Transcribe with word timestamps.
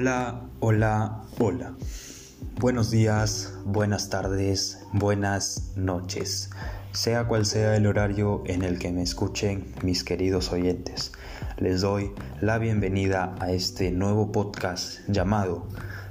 Hola, 0.00 0.42
hola, 0.60 1.22
hola. 1.40 1.74
Buenos 2.60 2.92
días, 2.92 3.52
buenas 3.64 4.08
tardes, 4.10 4.78
buenas 4.92 5.72
noches. 5.74 6.50
Sea 6.92 7.26
cual 7.26 7.44
sea 7.44 7.74
el 7.74 7.84
horario 7.84 8.44
en 8.46 8.62
el 8.62 8.78
que 8.78 8.92
me 8.92 9.02
escuchen 9.02 9.74
mis 9.82 10.04
queridos 10.04 10.52
oyentes, 10.52 11.10
les 11.56 11.80
doy 11.80 12.12
la 12.40 12.58
bienvenida 12.58 13.34
a 13.40 13.50
este 13.50 13.90
nuevo 13.90 14.30
podcast 14.30 15.00
llamado 15.08 15.66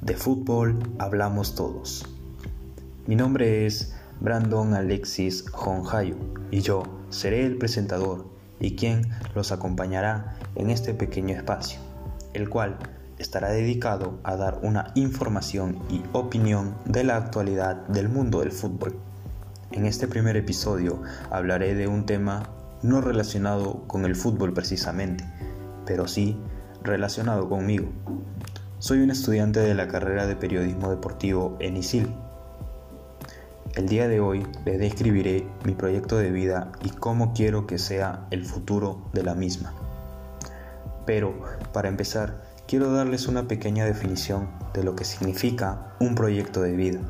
De 0.00 0.14
fútbol 0.14 0.78
hablamos 1.00 1.56
todos. 1.56 2.06
Mi 3.08 3.16
nombre 3.16 3.66
es 3.66 3.96
Brandon 4.20 4.74
Alexis 4.74 5.44
Honjayo 5.52 6.14
y 6.52 6.60
yo 6.60 6.84
seré 7.10 7.44
el 7.44 7.58
presentador 7.58 8.30
y 8.60 8.76
quien 8.76 9.02
los 9.34 9.50
acompañará 9.50 10.36
en 10.54 10.70
este 10.70 10.94
pequeño 10.94 11.34
espacio, 11.34 11.80
el 12.32 12.48
cual 12.48 12.78
estará 13.18 13.50
dedicado 13.50 14.18
a 14.24 14.36
dar 14.36 14.58
una 14.62 14.92
información 14.94 15.78
y 15.88 16.02
opinión 16.12 16.74
de 16.84 17.04
la 17.04 17.16
actualidad 17.16 17.86
del 17.88 18.08
mundo 18.08 18.40
del 18.40 18.52
fútbol. 18.52 18.96
En 19.72 19.86
este 19.86 20.08
primer 20.08 20.36
episodio 20.36 21.02
hablaré 21.30 21.74
de 21.74 21.86
un 21.86 22.04
tema 22.06 22.50
no 22.82 23.00
relacionado 23.00 23.86
con 23.86 24.04
el 24.04 24.16
fútbol 24.16 24.52
precisamente, 24.52 25.24
pero 25.86 26.08
sí 26.08 26.36
relacionado 26.82 27.48
conmigo. 27.48 27.88
Soy 28.78 28.98
un 28.98 29.10
estudiante 29.10 29.60
de 29.60 29.74
la 29.74 29.88
carrera 29.88 30.26
de 30.26 30.36
periodismo 30.36 30.90
deportivo 30.90 31.56
en 31.60 31.76
ISIL. 31.76 32.12
El 33.74 33.88
día 33.88 34.08
de 34.08 34.20
hoy 34.20 34.46
les 34.66 34.78
describiré 34.78 35.46
mi 35.64 35.72
proyecto 35.72 36.18
de 36.18 36.30
vida 36.30 36.72
y 36.84 36.90
cómo 36.90 37.32
quiero 37.32 37.66
que 37.66 37.78
sea 37.78 38.26
el 38.30 38.44
futuro 38.44 38.98
de 39.12 39.22
la 39.22 39.34
misma. 39.34 39.72
Pero, 41.06 41.34
para 41.72 41.88
empezar, 41.88 42.42
quiero 42.66 42.92
darles 42.92 43.28
una 43.28 43.48
pequeña 43.48 43.84
definición 43.84 44.48
de 44.74 44.84
lo 44.84 44.96
que 44.96 45.04
significa 45.04 45.94
un 46.00 46.14
proyecto 46.14 46.62
de 46.62 46.72
vida. 46.72 47.00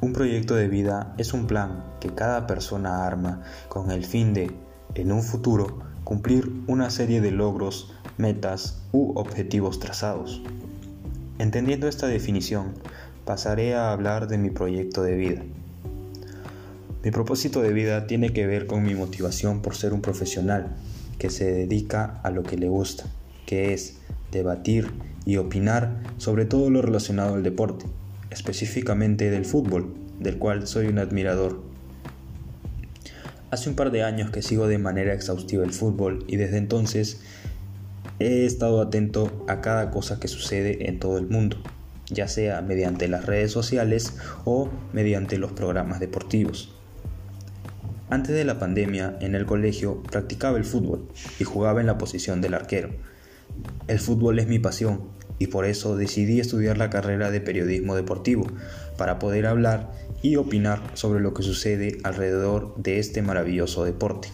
Un 0.00 0.12
proyecto 0.12 0.54
de 0.54 0.68
vida 0.68 1.14
es 1.18 1.32
un 1.32 1.46
plan 1.46 1.84
que 2.00 2.14
cada 2.14 2.46
persona 2.46 3.06
arma 3.06 3.42
con 3.68 3.90
el 3.90 4.04
fin 4.04 4.34
de, 4.34 4.50
en 4.94 5.12
un 5.12 5.22
futuro, 5.22 5.78
cumplir 6.04 6.52
una 6.66 6.90
serie 6.90 7.20
de 7.20 7.30
logros, 7.30 7.92
metas 8.18 8.82
u 8.92 9.12
objetivos 9.18 9.80
trazados. 9.80 10.42
Entendiendo 11.38 11.88
esta 11.88 12.06
definición, 12.06 12.74
pasaré 13.24 13.74
a 13.74 13.92
hablar 13.92 14.28
de 14.28 14.38
mi 14.38 14.50
proyecto 14.50 15.02
de 15.02 15.16
vida. 15.16 15.42
Mi 17.02 17.10
propósito 17.10 17.62
de 17.62 17.72
vida 17.72 18.06
tiene 18.06 18.32
que 18.32 18.46
ver 18.46 18.66
con 18.66 18.82
mi 18.82 18.94
motivación 18.94 19.62
por 19.62 19.74
ser 19.76 19.92
un 19.92 20.00
profesional 20.00 20.76
que 21.18 21.30
se 21.30 21.50
dedica 21.50 22.20
a 22.22 22.30
lo 22.30 22.42
que 22.42 22.56
le 22.56 22.68
gusta, 22.68 23.04
que 23.46 23.72
es 23.72 23.98
debatir 24.36 24.90
y 25.24 25.38
opinar 25.38 26.02
sobre 26.18 26.44
todo 26.44 26.70
lo 26.70 26.82
relacionado 26.82 27.34
al 27.34 27.42
deporte, 27.42 27.86
específicamente 28.30 29.30
del 29.30 29.44
fútbol, 29.44 29.94
del 30.20 30.38
cual 30.38 30.66
soy 30.66 30.86
un 30.86 30.98
admirador. 30.98 31.62
Hace 33.50 33.68
un 33.68 33.76
par 33.76 33.90
de 33.90 34.02
años 34.02 34.30
que 34.30 34.42
sigo 34.42 34.66
de 34.68 34.78
manera 34.78 35.14
exhaustiva 35.14 35.64
el 35.64 35.72
fútbol 35.72 36.24
y 36.26 36.36
desde 36.36 36.58
entonces 36.58 37.20
he 38.18 38.46
estado 38.46 38.80
atento 38.80 39.44
a 39.48 39.60
cada 39.60 39.90
cosa 39.90 40.18
que 40.18 40.28
sucede 40.28 40.88
en 40.88 40.98
todo 40.98 41.18
el 41.18 41.28
mundo, 41.28 41.58
ya 42.08 42.28
sea 42.28 42.62
mediante 42.62 43.08
las 43.08 43.26
redes 43.26 43.52
sociales 43.52 44.14
o 44.44 44.68
mediante 44.92 45.38
los 45.38 45.52
programas 45.52 46.00
deportivos. 46.00 46.72
Antes 48.08 48.36
de 48.36 48.44
la 48.44 48.58
pandemia, 48.60 49.16
en 49.20 49.34
el 49.34 49.46
colegio 49.46 50.02
practicaba 50.04 50.58
el 50.58 50.64
fútbol 50.64 51.08
y 51.40 51.44
jugaba 51.44 51.80
en 51.80 51.88
la 51.88 51.98
posición 51.98 52.40
del 52.40 52.54
arquero. 52.54 52.90
El 53.88 53.98
fútbol 53.98 54.38
es 54.38 54.48
mi 54.48 54.58
pasión 54.58 55.16
y 55.38 55.48
por 55.48 55.64
eso 55.64 55.96
decidí 55.96 56.40
estudiar 56.40 56.78
la 56.78 56.90
carrera 56.90 57.30
de 57.30 57.40
periodismo 57.40 57.94
deportivo, 57.94 58.46
para 58.96 59.18
poder 59.18 59.46
hablar 59.46 59.92
y 60.22 60.36
opinar 60.36 60.80
sobre 60.94 61.20
lo 61.20 61.34
que 61.34 61.42
sucede 61.42 61.98
alrededor 62.04 62.74
de 62.76 62.98
este 62.98 63.22
maravilloso 63.22 63.84
deporte. 63.84 64.28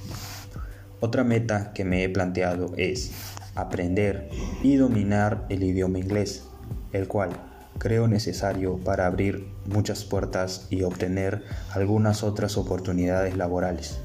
Otra 1.00 1.24
meta 1.24 1.72
que 1.72 1.84
me 1.84 2.04
he 2.04 2.08
planteado 2.08 2.72
es 2.76 3.10
aprender 3.54 4.28
y 4.62 4.76
dominar 4.76 5.46
el 5.48 5.64
idioma 5.64 5.98
inglés, 5.98 6.44
el 6.92 7.08
cual 7.08 7.30
creo 7.78 8.06
necesario 8.06 8.76
para 8.76 9.06
abrir 9.06 9.48
muchas 9.66 10.04
puertas 10.04 10.68
y 10.70 10.82
obtener 10.82 11.42
algunas 11.72 12.22
otras 12.22 12.56
oportunidades 12.56 13.36
laborales. 13.36 13.98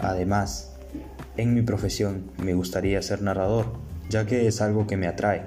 Además, 0.00 0.72
en 1.36 1.54
mi 1.54 1.62
profesión 1.62 2.32
me 2.42 2.54
gustaría 2.54 3.00
ser 3.02 3.22
narrador, 3.22 3.66
ya 4.10 4.26
que 4.26 4.48
es 4.48 4.60
algo 4.60 4.86
que 4.86 4.96
me 4.96 5.06
atrae. 5.06 5.44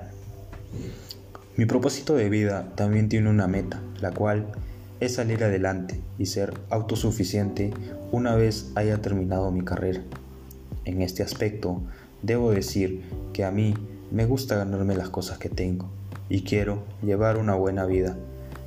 Mi 1.58 1.66
propósito 1.66 2.16
de 2.16 2.30
vida 2.30 2.72
también 2.76 3.10
tiene 3.10 3.30
una 3.30 3.48
meta, 3.48 3.80
la 4.02 4.12
cual 4.12 4.48
es 5.02 5.16
salir 5.16 5.44
adelante 5.44 6.00
y 6.18 6.26
ser 6.28 6.54
autosuficiente 6.70 7.74
una 8.12 8.36
vez 8.36 8.72
haya 8.76 9.02
terminado 9.02 9.52
mi 9.52 9.64
carrera. 9.64 10.02
En 10.86 11.02
este 11.02 11.24
aspecto, 11.24 11.82
debo 12.22 12.52
decir 12.52 13.04
que 13.34 13.44
a 13.44 13.52
mí 13.52 13.76
me 14.12 14.26
gusta 14.26 14.56
ganarme 14.56 14.96
las 14.96 15.10
cosas 15.10 15.38
que 15.38 15.50
tengo 15.50 15.90
y 16.30 16.44
quiero 16.44 16.84
llevar 17.04 17.38
una 17.38 17.56
buena 17.56 17.86
vida, 17.86 18.16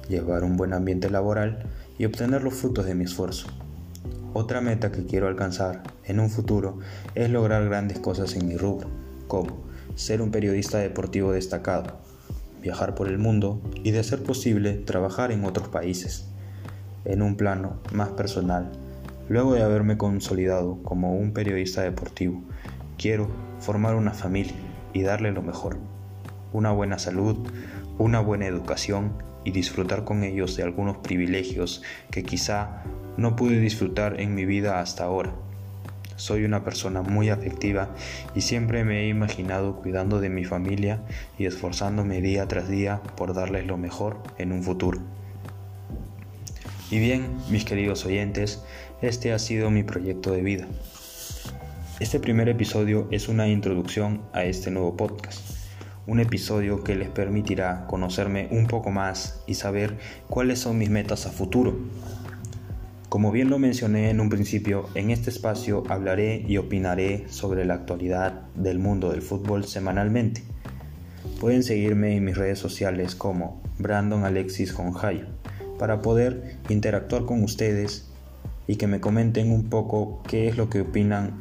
llevar 0.08 0.44
un 0.44 0.58
buen 0.58 0.74
ambiente 0.74 1.08
laboral 1.08 1.70
y 1.98 2.04
obtener 2.04 2.42
los 2.42 2.54
frutos 2.54 2.84
de 2.84 2.94
mi 2.94 3.04
esfuerzo. 3.04 3.48
Otra 4.34 4.60
meta 4.60 4.92
que 4.92 5.06
quiero 5.06 5.26
alcanzar 5.26 5.82
en 6.04 6.20
un 6.20 6.28
futuro 6.28 6.80
es 7.14 7.30
lograr 7.30 7.64
grandes 7.64 7.98
cosas 7.98 8.34
en 8.36 8.46
mi 8.46 8.58
rubro, 8.58 8.88
como 9.26 9.66
ser 9.96 10.22
un 10.22 10.30
periodista 10.30 10.78
deportivo 10.78 11.32
destacado, 11.32 11.98
viajar 12.62 12.94
por 12.94 13.08
el 13.08 13.18
mundo 13.18 13.60
y 13.82 13.90
de 13.90 14.04
ser 14.04 14.22
posible 14.22 14.74
trabajar 14.74 15.32
en 15.32 15.44
otros 15.44 15.68
países. 15.68 16.28
En 17.04 17.22
un 17.22 17.36
plano 17.36 17.80
más 17.92 18.10
personal, 18.10 18.70
luego 19.28 19.54
de 19.54 19.62
haberme 19.62 19.96
consolidado 19.96 20.82
como 20.82 21.16
un 21.16 21.32
periodista 21.32 21.82
deportivo, 21.82 22.42
quiero 22.98 23.28
formar 23.58 23.94
una 23.94 24.12
familia 24.12 24.54
y 24.92 25.02
darle 25.02 25.32
lo 25.32 25.42
mejor, 25.42 25.78
una 26.52 26.72
buena 26.72 26.98
salud, 26.98 27.38
una 27.98 28.20
buena 28.20 28.46
educación 28.46 29.12
y 29.44 29.50
disfrutar 29.50 30.04
con 30.04 30.24
ellos 30.24 30.56
de 30.56 30.62
algunos 30.62 30.98
privilegios 30.98 31.82
que 32.10 32.22
quizá 32.22 32.82
no 33.16 33.34
pude 33.34 33.60
disfrutar 33.60 34.20
en 34.20 34.34
mi 34.34 34.44
vida 34.44 34.80
hasta 34.80 35.04
ahora. 35.04 35.32
Soy 36.16 36.44
una 36.44 36.64
persona 36.64 37.02
muy 37.02 37.28
afectiva 37.28 37.90
y 38.34 38.40
siempre 38.40 38.84
me 38.84 39.02
he 39.02 39.08
imaginado 39.08 39.76
cuidando 39.76 40.18
de 40.18 40.30
mi 40.30 40.44
familia 40.44 41.00
y 41.38 41.44
esforzándome 41.44 42.22
día 42.22 42.48
tras 42.48 42.68
día 42.68 43.02
por 43.16 43.34
darles 43.34 43.66
lo 43.66 43.76
mejor 43.76 44.22
en 44.38 44.52
un 44.52 44.62
futuro. 44.62 45.00
Y 46.90 46.98
bien, 46.98 47.36
mis 47.50 47.64
queridos 47.64 48.06
oyentes, 48.06 48.62
este 49.02 49.32
ha 49.32 49.38
sido 49.38 49.70
mi 49.70 49.82
proyecto 49.82 50.32
de 50.32 50.42
vida. 50.42 50.66
Este 52.00 52.20
primer 52.20 52.48
episodio 52.48 53.08
es 53.10 53.28
una 53.28 53.48
introducción 53.48 54.22
a 54.32 54.44
este 54.44 54.70
nuevo 54.70 54.96
podcast, 54.96 55.40
un 56.06 56.20
episodio 56.20 56.84
que 56.84 56.94
les 56.94 57.08
permitirá 57.08 57.86
conocerme 57.88 58.48
un 58.50 58.66
poco 58.66 58.90
más 58.90 59.42
y 59.46 59.54
saber 59.54 59.98
cuáles 60.28 60.60
son 60.60 60.78
mis 60.78 60.90
metas 60.90 61.26
a 61.26 61.30
futuro, 61.30 61.76
como 63.08 63.30
bien 63.30 63.50
lo 63.50 63.58
mencioné 63.58 64.10
en 64.10 64.20
un 64.20 64.28
principio, 64.28 64.88
en 64.94 65.10
este 65.10 65.30
espacio 65.30 65.84
hablaré 65.88 66.44
y 66.46 66.56
opinaré 66.56 67.24
sobre 67.28 67.64
la 67.64 67.74
actualidad 67.74 68.42
del 68.56 68.80
mundo 68.80 69.12
del 69.12 69.22
fútbol 69.22 69.64
semanalmente. 69.64 70.42
Pueden 71.40 71.62
seguirme 71.62 72.16
en 72.16 72.24
mis 72.24 72.36
redes 72.36 72.58
sociales 72.58 73.14
como 73.14 73.62
Brandon 73.78 74.24
Alexis 74.24 74.72
Jonjayo 74.72 75.26
para 75.78 76.02
poder 76.02 76.58
interactuar 76.68 77.26
con 77.26 77.44
ustedes 77.44 78.08
y 78.66 78.74
que 78.74 78.88
me 78.88 79.00
comenten 79.00 79.52
un 79.52 79.68
poco 79.70 80.20
qué 80.26 80.48
es 80.48 80.56
lo 80.56 80.68
que 80.68 80.80
opinan 80.80 81.40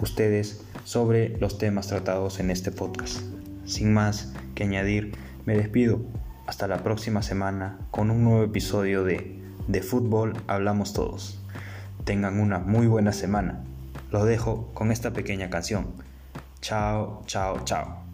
ustedes 0.00 0.60
sobre 0.84 1.38
los 1.38 1.56
temas 1.56 1.86
tratados 1.86 2.40
en 2.40 2.50
este 2.50 2.72
podcast. 2.72 3.20
Sin 3.64 3.94
más 3.94 4.34
que 4.54 4.64
añadir, 4.64 5.12
me 5.46 5.56
despido. 5.56 6.00
Hasta 6.46 6.68
la 6.68 6.82
próxima 6.82 7.22
semana 7.22 7.78
con 7.90 8.10
un 8.10 8.22
nuevo 8.22 8.44
episodio 8.44 9.02
de 9.02 9.45
de 9.66 9.82
fútbol 9.82 10.34
hablamos 10.46 10.92
todos. 10.92 11.40
Tengan 12.04 12.38
una 12.38 12.58
muy 12.58 12.86
buena 12.86 13.12
semana. 13.12 13.64
Los 14.10 14.24
dejo 14.24 14.70
con 14.74 14.92
esta 14.92 15.12
pequeña 15.12 15.50
canción. 15.50 15.86
Chao, 16.60 17.22
chao, 17.26 17.64
chao. 17.64 18.06